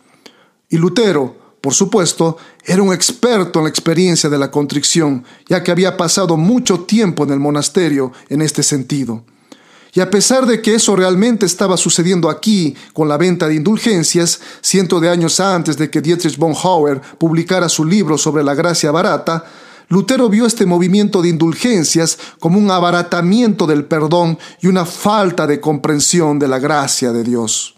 Y 0.69 0.77
Lutero, 0.77 1.40
por 1.61 1.75
supuesto, 1.75 2.37
era 2.65 2.81
un 2.81 2.91
experto 2.91 3.59
en 3.59 3.65
la 3.65 3.69
experiencia 3.69 4.29
de 4.29 4.39
la 4.39 4.49
contrición, 4.49 5.23
ya 5.47 5.61
que 5.61 5.71
había 5.71 5.95
pasado 5.95 6.35
mucho 6.35 6.81
tiempo 6.81 7.23
en 7.23 7.29
el 7.29 7.39
monasterio 7.39 8.11
en 8.29 8.41
este 8.41 8.63
sentido. 8.63 9.23
Y 9.93 9.99
a 9.99 10.09
pesar 10.09 10.45
de 10.47 10.61
que 10.61 10.73
eso 10.73 10.95
realmente 10.95 11.45
estaba 11.45 11.77
sucediendo 11.77 12.29
aquí 12.29 12.75
con 12.93 13.07
la 13.07 13.17
venta 13.17 13.47
de 13.47 13.55
indulgencias, 13.55 14.39
cientos 14.61 15.01
de 15.01 15.09
años 15.09 15.39
antes 15.39 15.77
de 15.77 15.89
que 15.89 16.01
Dietrich 16.01 16.37
Bonhoeffer 16.37 17.01
publicara 17.19 17.69
su 17.69 17.85
libro 17.85 18.17
sobre 18.17 18.43
la 18.43 18.55
gracia 18.55 18.89
barata, 18.89 19.45
Lutero 19.89 20.29
vio 20.29 20.45
este 20.45 20.65
movimiento 20.65 21.21
de 21.21 21.27
indulgencias 21.27 22.17
como 22.39 22.57
un 22.57 22.71
abaratamiento 22.71 23.67
del 23.67 23.83
perdón 23.83 24.39
y 24.61 24.67
una 24.67 24.85
falta 24.85 25.45
de 25.45 25.59
comprensión 25.59 26.39
de 26.39 26.47
la 26.47 26.59
gracia 26.59 27.11
de 27.11 27.25
Dios. 27.25 27.75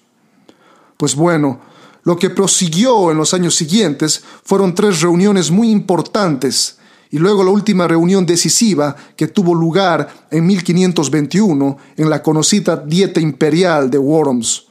Pues 0.96 1.16
bueno, 1.16 1.60
lo 2.03 2.17
que 2.17 2.29
prosiguió 2.29 3.12
en 3.12 3.17
los 3.17 3.33
años 3.33 3.55
siguientes 3.55 4.24
fueron 4.43 4.75
tres 4.75 5.01
reuniones 5.01 5.51
muy 5.51 5.69
importantes 5.69 6.77
y 7.13 7.19
luego 7.19 7.43
la 7.43 7.51
última 7.51 7.88
reunión 7.88 8.25
decisiva 8.25 8.95
que 9.15 9.27
tuvo 9.27 9.53
lugar 9.53 10.27
en 10.31 10.45
1521 10.48 11.77
en 11.95 12.10
la 12.10 12.24
conocida 12.24 12.75
Dieta 12.75 13.19
Imperial 13.19 13.89
de 13.89 14.00
Worms. 14.00 14.65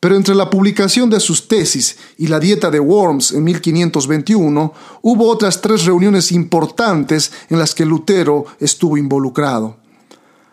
Pero 0.00 0.16
entre 0.16 0.34
la 0.34 0.50
publicación 0.50 1.08
de 1.10 1.20
sus 1.20 1.46
tesis 1.46 1.96
y 2.18 2.26
la 2.26 2.40
Dieta 2.40 2.70
de 2.70 2.80
Worms 2.80 3.32
en 3.32 3.44
1521 3.44 4.72
hubo 5.02 5.28
otras 5.28 5.60
tres 5.60 5.84
reuniones 5.84 6.32
importantes 6.32 7.30
en 7.48 7.58
las 7.58 7.74
que 7.74 7.84
Lutero 7.84 8.46
estuvo 8.58 8.96
involucrado. 8.96 9.76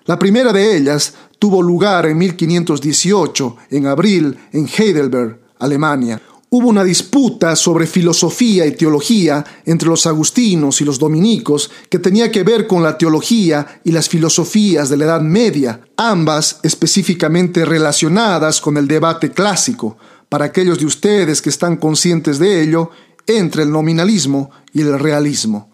La 0.05 0.19
primera 0.19 0.53
de 0.53 0.77
ellas 0.77 1.15
tuvo 1.39 1.61
lugar 1.61 2.05
en 2.05 2.17
1518, 2.17 3.57
en 3.71 3.87
abril, 3.87 4.37
en 4.51 4.67
Heidelberg, 4.67 5.46
Alemania. 5.59 6.21
Hubo 6.49 6.69
una 6.69 6.85
disputa 6.85 7.57
sobre 7.57 7.85
filosofía 7.85 8.65
y 8.65 8.71
teología 8.71 9.43
entre 9.65 9.89
los 9.89 10.07
agustinos 10.07 10.79
y 10.79 10.85
los 10.85 10.97
dominicos 10.97 11.69
que 11.89 11.99
tenía 11.99 12.31
que 12.31 12.43
ver 12.43 12.67
con 12.67 12.81
la 12.81 12.97
teología 12.97 13.81
y 13.83 13.91
las 13.91 14.07
filosofías 14.07 14.87
de 14.87 14.95
la 14.95 15.05
Edad 15.05 15.21
Media, 15.21 15.81
ambas 15.97 16.61
específicamente 16.63 17.65
relacionadas 17.65 18.61
con 18.61 18.77
el 18.77 18.87
debate 18.87 19.31
clásico, 19.31 19.97
para 20.29 20.45
aquellos 20.45 20.79
de 20.79 20.85
ustedes 20.85 21.41
que 21.41 21.49
están 21.49 21.75
conscientes 21.75 22.39
de 22.39 22.61
ello, 22.61 22.91
entre 23.25 23.63
el 23.63 23.71
nominalismo 23.71 24.49
y 24.71 24.81
el 24.81 24.97
realismo. 24.97 25.69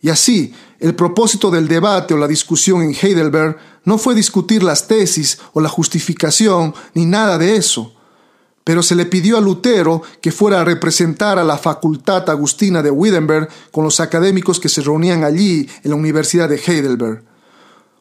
Y 0.00 0.10
así, 0.10 0.52
el 0.80 0.96
propósito 0.96 1.48
del 1.48 1.68
debate 1.68 2.14
o 2.14 2.16
la 2.16 2.26
discusión 2.26 2.82
en 2.82 2.90
Heidelberg 2.92 3.56
no 3.84 3.98
fue 3.98 4.16
discutir 4.16 4.64
las 4.64 4.88
tesis 4.88 5.38
o 5.52 5.60
la 5.60 5.68
justificación 5.68 6.74
ni 6.94 7.06
nada 7.06 7.38
de 7.38 7.54
eso 7.54 7.94
pero 8.68 8.82
se 8.82 8.94
le 8.94 9.06
pidió 9.06 9.38
a 9.38 9.40
Lutero 9.40 10.02
que 10.20 10.30
fuera 10.30 10.60
a 10.60 10.64
representar 10.64 11.38
a 11.38 11.42
la 11.42 11.56
Facultad 11.56 12.28
Agustina 12.28 12.82
de 12.82 12.90
Wittenberg 12.90 13.48
con 13.72 13.82
los 13.82 13.98
académicos 13.98 14.60
que 14.60 14.68
se 14.68 14.82
reunían 14.82 15.24
allí 15.24 15.66
en 15.82 15.90
la 15.90 15.96
Universidad 15.96 16.50
de 16.50 16.60
Heidelberg. 16.60 17.22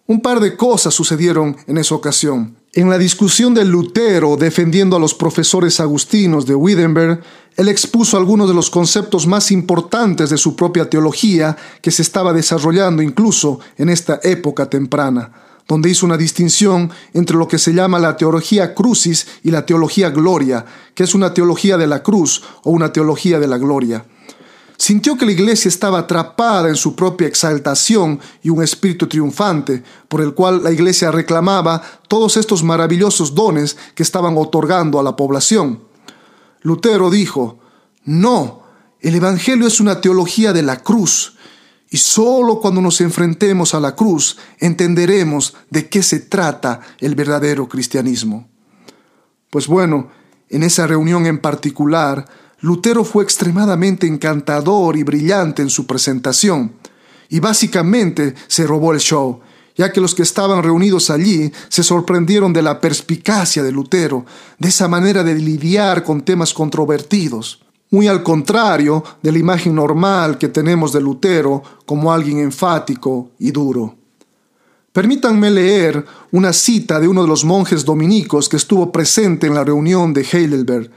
Un 0.08 0.20
par 0.20 0.42
de 0.42 0.58
cosas 0.58 0.94
sucedieron 0.94 1.56
en 1.68 1.78
esa 1.78 1.96
ocasión. 1.96 2.58
En 2.74 2.90
la 2.90 2.98
discusión 2.98 3.54
de 3.54 3.64
Lutero 3.64 4.36
defendiendo 4.36 4.98
a 4.98 5.00
los 5.00 5.14
profesores 5.14 5.80
agustinos 5.80 6.46
de 6.46 6.56
Wittenberg, 6.56 7.22
él 7.56 7.70
expuso 7.70 8.18
algunos 8.18 8.50
de 8.50 8.54
los 8.54 8.70
conceptos 8.70 9.26
más 9.26 9.52
importantes 9.52 10.30
de 10.30 10.38
su 10.38 10.58
propia 10.58 10.90
teología 10.90 11.56
que 11.82 11.92
se 11.92 12.02
estaba 12.02 12.34
desarrollando 12.34 13.02
incluso 13.02 13.62
en 13.78 13.88
esta 13.88 14.20
época 14.22 14.70
temprana 14.70 15.47
donde 15.68 15.90
hizo 15.90 16.06
una 16.06 16.18
distinción 16.18 16.90
entre 17.14 17.38
lo 17.38 17.48
que 17.48 17.58
se 17.58 17.74
llama 17.74 18.00
la 18.00 18.16
teología 18.16 18.74
crucis 18.74 19.28
y 19.44 19.52
la 19.52 19.66
teología 19.66 20.10
gloria, 20.10 20.66
que 20.96 21.04
es 21.04 21.14
una 21.14 21.34
teología 21.34 21.78
de 21.78 21.88
la 21.88 22.02
cruz 22.02 22.44
o 22.64 22.72
una 22.72 22.94
teología 22.94 23.40
de 23.40 23.48
la 23.48 23.58
gloria. 23.58 24.06
Sintió 24.78 25.18
que 25.18 25.26
la 25.26 25.32
iglesia 25.32 25.70
estaba 25.70 26.00
atrapada 26.00 26.70
en 26.70 26.76
su 26.76 26.96
propia 26.96 27.28
exaltación 27.28 28.20
y 28.44 28.50
un 28.50 28.62
espíritu 28.62 29.08
triunfante, 29.08 29.84
por 30.08 30.22
el 30.22 30.36
cual 30.36 30.64
la 30.64 30.72
iglesia 30.72 31.10
reclamaba 31.10 31.82
todos 32.08 32.38
estos 32.38 32.64
maravillosos 32.64 33.34
dones 33.34 33.76
que 33.96 34.04
estaban 34.04 34.38
otorgando 34.38 35.00
a 35.00 35.04
la 35.04 35.16
población. 35.16 35.82
Lutero 36.62 37.10
dijo, 37.10 37.58
no, 38.06 38.62
el 39.02 39.16
Evangelio 39.16 39.68
es 39.68 39.80
una 39.80 40.00
teología 40.00 40.54
de 40.54 40.62
la 40.62 40.84
cruz, 40.84 41.37
y 41.90 41.98
solo 41.98 42.60
cuando 42.60 42.82
nos 42.82 43.00
enfrentemos 43.02 43.74
a 43.74 43.80
la 43.80 43.96
cruz 43.96 44.38
entenderemos 44.60 45.56
de 45.70 45.88
qué 45.88 46.04
se 46.04 46.20
trata 46.20 46.82
el 47.00 47.16
verdadero 47.16 47.68
cristianismo. 47.68 48.48
Pues 49.50 49.68
bueno, 49.68 50.10
en 50.50 50.64
esa 50.64 50.88
reunión 50.88 51.26
en 51.26 51.40
particular, 51.40 52.26
Lutero 52.60 53.04
fue 53.04 53.24
extremadamente 53.24 54.08
encantador 54.08 54.98
y 54.98 55.04
brillante 55.04 55.62
en 55.62 55.70
su 55.70 55.86
presentación, 55.86 56.74
y 57.30 57.40
básicamente 57.40 58.36
se 58.48 58.66
robó 58.66 58.94
el 58.94 59.00
show, 59.00 59.42
ya 59.76 59.92
que 59.92 60.02
los 60.02 60.16
que 60.16 60.24
estaban 60.24 60.64
reunidos 60.64 61.10
allí 61.10 61.52
se 61.70 61.84
sorprendieron 61.84 62.52
de 62.52 62.64
la 62.64 62.82
perspicacia 62.82 63.64
de 63.64 63.72
Lutero, 63.72 64.26
de 64.58 64.70
esa 64.70 64.88
manera 64.88 65.24
de 65.24 65.36
lidiar 65.36 66.04
con 66.04 66.22
temas 66.22 66.54
controvertidos 66.54 67.67
muy 67.92 68.08
al 68.08 68.24
contrario 68.24 69.04
de 69.22 69.32
la 69.32 69.38
imagen 69.38 69.76
normal 69.76 70.38
que 70.38 70.50
tenemos 70.50 70.92
de 70.92 71.02
Lutero 71.02 71.64
como 71.86 72.12
alguien 72.12 72.40
enfático 72.40 73.32
y 73.40 73.52
duro. 73.52 73.96
Permítanme 74.92 75.52
leer 75.52 76.04
una 76.32 76.52
cita 76.54 77.00
de 77.00 77.08
uno 77.08 77.22
de 77.22 77.28
los 77.28 77.46
monjes 77.46 77.86
dominicos 77.86 78.50
que 78.50 78.58
estuvo 78.58 78.92
presente 78.92 79.48
en 79.48 79.54
la 79.54 79.64
reunión 79.64 80.14
de 80.14 80.22
Heidelberg, 80.24 80.90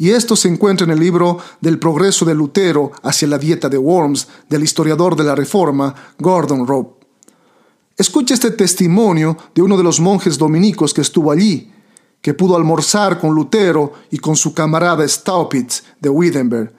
y 0.00 0.10
esto 0.10 0.36
se 0.36 0.48
encuentra 0.48 0.84
en 0.84 0.92
el 0.92 1.00
libro 1.00 1.38
del 1.60 1.80
progreso 1.80 2.24
de 2.24 2.36
Lutero 2.36 2.92
hacia 3.02 3.26
la 3.26 3.36
dieta 3.36 3.68
de 3.68 3.76
Worms 3.76 4.28
del 4.48 4.62
historiador 4.62 5.16
de 5.16 5.24
la 5.24 5.34
Reforma, 5.34 5.92
Gordon 6.20 6.68
Robb. 6.68 6.98
Escucha 7.96 8.34
este 8.34 8.52
testimonio 8.52 9.36
de 9.56 9.62
uno 9.62 9.76
de 9.76 9.82
los 9.82 9.98
monjes 9.98 10.38
dominicos 10.38 10.94
que 10.94 11.00
estuvo 11.00 11.32
allí, 11.32 11.72
pudo 12.34 12.56
almorzar 12.56 13.20
con 13.20 13.34
Lutero 13.34 13.92
y 14.10 14.18
con 14.18 14.36
su 14.36 14.54
camarada 14.54 15.06
Staupitz 15.06 15.84
de 16.00 16.08
Wittenberg, 16.08 16.72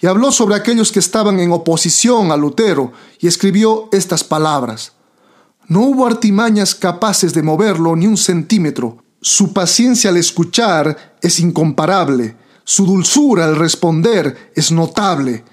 y 0.00 0.06
habló 0.06 0.30
sobre 0.30 0.54
aquellos 0.54 0.92
que 0.92 1.00
estaban 1.00 1.40
en 1.40 1.50
oposición 1.50 2.30
a 2.30 2.36
Lutero 2.36 2.92
y 3.18 3.26
escribió 3.26 3.88
estas 3.92 4.22
palabras. 4.22 4.92
No 5.66 5.80
hubo 5.80 6.06
artimañas 6.06 6.74
capaces 6.74 7.34
de 7.34 7.42
moverlo 7.42 7.96
ni 7.96 8.06
un 8.06 8.16
centímetro. 8.16 9.02
Su 9.20 9.52
paciencia 9.52 10.10
al 10.10 10.16
escuchar 10.16 11.16
es 11.20 11.40
incomparable. 11.40 12.36
Su 12.64 12.86
dulzura 12.86 13.44
al 13.44 13.56
responder 13.56 14.52
es 14.54 14.70
notable. 14.70 15.44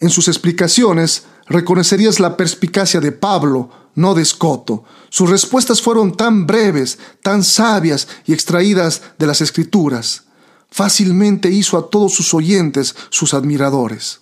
En 0.00 0.10
sus 0.10 0.28
explicaciones 0.28 1.24
reconocerías 1.46 2.20
la 2.20 2.36
perspicacia 2.36 3.00
de 3.00 3.12
Pablo, 3.12 3.70
no 3.94 4.14
de 4.14 4.22
Escoto. 4.22 4.84
Sus 5.10 5.30
respuestas 5.30 5.80
fueron 5.80 6.16
tan 6.16 6.46
breves, 6.46 6.98
tan 7.22 7.44
sabias 7.44 8.08
y 8.26 8.32
extraídas 8.32 9.02
de 9.18 9.26
las 9.26 9.40
Escrituras. 9.40 10.24
Fácilmente 10.70 11.50
hizo 11.50 11.78
a 11.78 11.88
todos 11.88 12.14
sus 12.14 12.34
oyentes 12.34 12.94
sus 13.10 13.34
admiradores. 13.34 14.20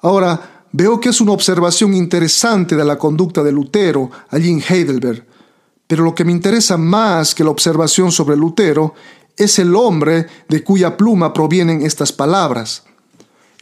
Ahora, 0.00 0.62
Veo 0.74 1.00
que 1.00 1.10
es 1.10 1.20
una 1.20 1.32
observación 1.32 1.92
interesante 1.92 2.76
de 2.76 2.84
la 2.84 2.96
conducta 2.98 3.42
de 3.42 3.52
Lutero 3.52 4.10
allí 4.30 4.50
en 4.50 4.62
Heidelberg, 4.66 5.26
pero 5.86 6.02
lo 6.02 6.14
que 6.14 6.24
me 6.24 6.32
interesa 6.32 6.78
más 6.78 7.34
que 7.34 7.44
la 7.44 7.50
observación 7.50 8.10
sobre 8.10 8.36
Lutero 8.36 8.94
es 9.36 9.58
el 9.58 9.76
hombre 9.76 10.26
de 10.48 10.64
cuya 10.64 10.96
pluma 10.96 11.34
provienen 11.34 11.82
estas 11.82 12.10
palabras. 12.10 12.84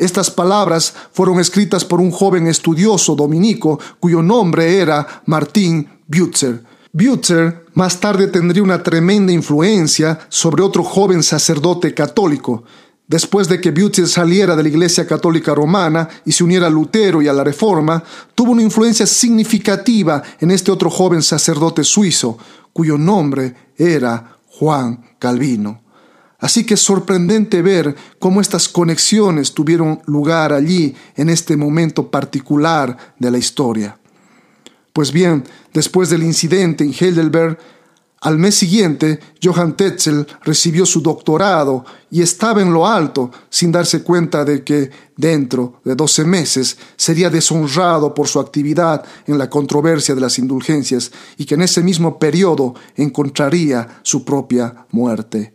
Estas 0.00 0.30
palabras 0.30 0.94
fueron 1.12 1.38
escritas 1.38 1.84
por 1.84 2.00
un 2.00 2.10
joven 2.10 2.46
estudioso 2.46 3.14
dominico 3.14 3.78
cuyo 4.00 4.22
nombre 4.22 4.78
era 4.78 5.22
Martín 5.26 5.88
Butzer. 6.08 6.64
Butzer 6.92 7.66
más 7.74 8.00
tarde 8.00 8.26
tendría 8.26 8.62
una 8.62 8.82
tremenda 8.82 9.30
influencia 9.30 10.18
sobre 10.30 10.62
otro 10.62 10.82
joven 10.82 11.22
sacerdote 11.22 11.94
católico, 11.94 12.64
Después 13.10 13.48
de 13.48 13.60
que 13.60 13.72
Butzer 13.72 14.06
saliera 14.06 14.54
de 14.54 14.62
la 14.62 14.68
Iglesia 14.68 15.04
Católica 15.04 15.52
Romana 15.52 16.08
y 16.24 16.30
se 16.30 16.44
uniera 16.44 16.68
a 16.68 16.70
Lutero 16.70 17.20
y 17.20 17.26
a 17.26 17.32
la 17.32 17.42
Reforma, 17.42 18.04
tuvo 18.36 18.52
una 18.52 18.62
influencia 18.62 19.04
significativa 19.04 20.22
en 20.38 20.52
este 20.52 20.70
otro 20.70 20.88
joven 20.90 21.20
sacerdote 21.20 21.82
suizo, 21.82 22.38
cuyo 22.72 22.96
nombre 22.96 23.72
era 23.76 24.38
Juan 24.46 25.16
Calvino. 25.18 25.79
Así 26.40 26.64
que 26.64 26.74
es 26.74 26.80
sorprendente 26.80 27.62
ver 27.62 27.94
cómo 28.18 28.40
estas 28.40 28.68
conexiones 28.68 29.52
tuvieron 29.52 30.00
lugar 30.06 30.52
allí 30.52 30.94
en 31.16 31.28
este 31.28 31.56
momento 31.56 32.10
particular 32.10 32.96
de 33.18 33.30
la 33.30 33.38
historia. 33.38 33.98
Pues 34.92 35.12
bien, 35.12 35.44
después 35.72 36.08
del 36.10 36.22
incidente 36.22 36.82
en 36.82 36.94
Heidelberg, 36.98 37.58
al 38.22 38.36
mes 38.36 38.54
siguiente, 38.54 39.18
Johann 39.42 39.78
Tetzel 39.78 40.26
recibió 40.42 40.84
su 40.84 41.00
doctorado 41.00 41.86
y 42.10 42.20
estaba 42.20 42.60
en 42.60 42.70
lo 42.70 42.86
alto, 42.86 43.30
sin 43.48 43.72
darse 43.72 44.02
cuenta 44.02 44.44
de 44.44 44.62
que, 44.62 44.90
dentro 45.16 45.80
de 45.84 45.94
doce 45.94 46.24
meses, 46.24 46.76
sería 46.96 47.30
deshonrado 47.30 48.12
por 48.12 48.28
su 48.28 48.38
actividad 48.38 49.04
en 49.26 49.38
la 49.38 49.48
controversia 49.48 50.14
de 50.14 50.20
las 50.20 50.38
indulgencias 50.38 51.10
y 51.38 51.46
que 51.46 51.54
en 51.54 51.62
ese 51.62 51.82
mismo 51.82 52.18
periodo 52.18 52.74
encontraría 52.94 54.00
su 54.02 54.22
propia 54.22 54.86
muerte. 54.90 55.54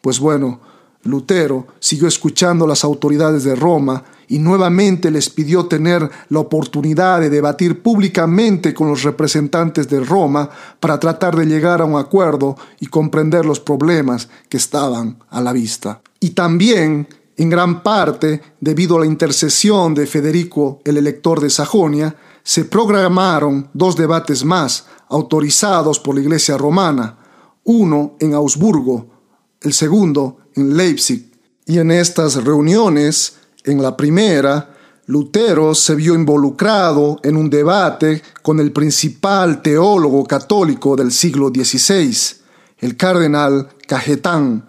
Pues 0.00 0.20
bueno, 0.20 0.60
Lutero 1.04 1.66
siguió 1.78 2.08
escuchando 2.08 2.64
a 2.64 2.68
las 2.68 2.84
autoridades 2.84 3.44
de 3.44 3.54
Roma 3.54 4.04
y 4.28 4.38
nuevamente 4.38 5.10
les 5.10 5.30
pidió 5.30 5.66
tener 5.66 6.08
la 6.28 6.40
oportunidad 6.40 7.20
de 7.20 7.30
debatir 7.30 7.82
públicamente 7.82 8.74
con 8.74 8.88
los 8.88 9.02
representantes 9.02 9.88
de 9.88 10.00
Roma 10.00 10.50
para 10.80 11.00
tratar 11.00 11.34
de 11.34 11.46
llegar 11.46 11.80
a 11.80 11.86
un 11.86 11.98
acuerdo 11.98 12.56
y 12.80 12.86
comprender 12.86 13.46
los 13.46 13.60
problemas 13.60 14.28
que 14.48 14.58
estaban 14.58 15.18
a 15.30 15.40
la 15.40 15.52
vista. 15.52 16.02
Y 16.20 16.30
también, 16.30 17.08
en 17.36 17.48
gran 17.48 17.82
parte, 17.82 18.42
debido 18.60 18.96
a 18.96 19.00
la 19.00 19.06
intercesión 19.06 19.94
de 19.94 20.06
Federico 20.06 20.80
el 20.84 20.98
elector 20.98 21.40
de 21.40 21.48
Sajonia, 21.48 22.14
se 22.42 22.64
programaron 22.64 23.68
dos 23.72 23.96
debates 23.96 24.44
más 24.44 24.86
autorizados 25.08 25.98
por 25.98 26.14
la 26.14 26.20
Iglesia 26.20 26.58
romana, 26.58 27.16
uno 27.64 28.14
en 28.20 28.34
Augsburgo, 28.34 29.17
el 29.62 29.72
segundo 29.72 30.38
en 30.54 30.76
Leipzig. 30.76 31.30
Y 31.66 31.78
en 31.78 31.90
estas 31.90 32.42
reuniones 32.44 33.36
en 33.64 33.82
la 33.82 33.96
primera, 33.96 34.74
Lutero 35.06 35.74
se 35.74 35.94
vio 35.94 36.14
involucrado 36.14 37.18
en 37.22 37.36
un 37.36 37.48
debate 37.48 38.22
con 38.42 38.60
el 38.60 38.72
principal 38.72 39.62
teólogo 39.62 40.24
católico 40.24 40.96
del 40.96 41.12
siglo 41.12 41.48
XVI, 41.48 42.14
el 42.78 42.96
cardenal 42.96 43.68
Cajetán, 43.86 44.66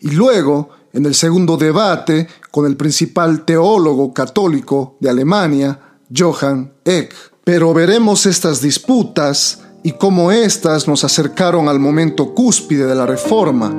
y 0.00 0.12
luego, 0.12 0.70
en 0.92 1.06
el 1.06 1.14
segundo 1.14 1.56
debate, 1.56 2.26
con 2.50 2.66
el 2.66 2.76
principal 2.76 3.44
teólogo 3.44 4.14
católico 4.14 4.96
de 5.00 5.10
Alemania, 5.10 5.78
Johann 6.14 6.72
Eck. 6.84 7.14
Pero 7.44 7.74
veremos 7.74 8.26
estas 8.26 8.60
disputas 8.62 9.60
y 9.82 9.92
cómo 9.92 10.30
éstas 10.30 10.88
nos 10.88 11.04
acercaron 11.04 11.68
al 11.68 11.78
momento 11.78 12.34
cúspide 12.34 12.86
de 12.86 12.94
la 12.94 13.06
Reforma, 13.06 13.74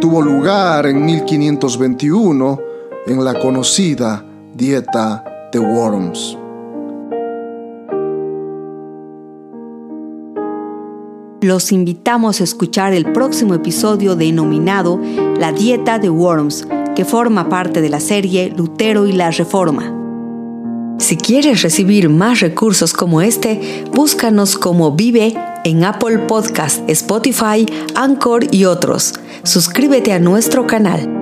tuvo 0.00 0.22
lugar 0.22 0.86
en 0.86 1.04
1521 1.04 2.60
en 3.06 3.24
la 3.24 3.38
conocida 3.38 4.24
dieta 4.54 5.24
de 5.52 5.58
Worms. 5.58 6.38
Los 11.40 11.72
invitamos 11.72 12.40
a 12.40 12.44
escuchar 12.44 12.92
el 12.92 13.12
próximo 13.12 13.54
episodio 13.54 14.14
denominado 14.16 15.00
La 15.38 15.52
Dieta 15.52 15.98
de 15.98 16.10
Worms, 16.10 16.66
que 16.94 17.04
forma 17.04 17.48
parte 17.48 17.80
de 17.80 17.88
la 17.88 18.00
serie 18.00 18.52
Lutero 18.56 19.06
y 19.06 19.12
la 19.12 19.30
Reforma. 19.30 19.94
Si 20.98 21.16
quieres 21.16 21.62
recibir 21.62 22.08
más 22.08 22.40
recursos 22.40 22.92
como 22.92 23.20
este, 23.20 23.84
búscanos 23.92 24.58
como 24.58 24.92
Vive 24.92 25.34
en 25.68 25.84
Apple 25.84 26.18
Podcast, 26.26 26.88
Spotify, 26.88 27.66
Anchor 27.94 28.46
y 28.50 28.64
otros. 28.64 29.14
Suscríbete 29.42 30.12
a 30.12 30.18
nuestro 30.18 30.66
canal. 30.66 31.17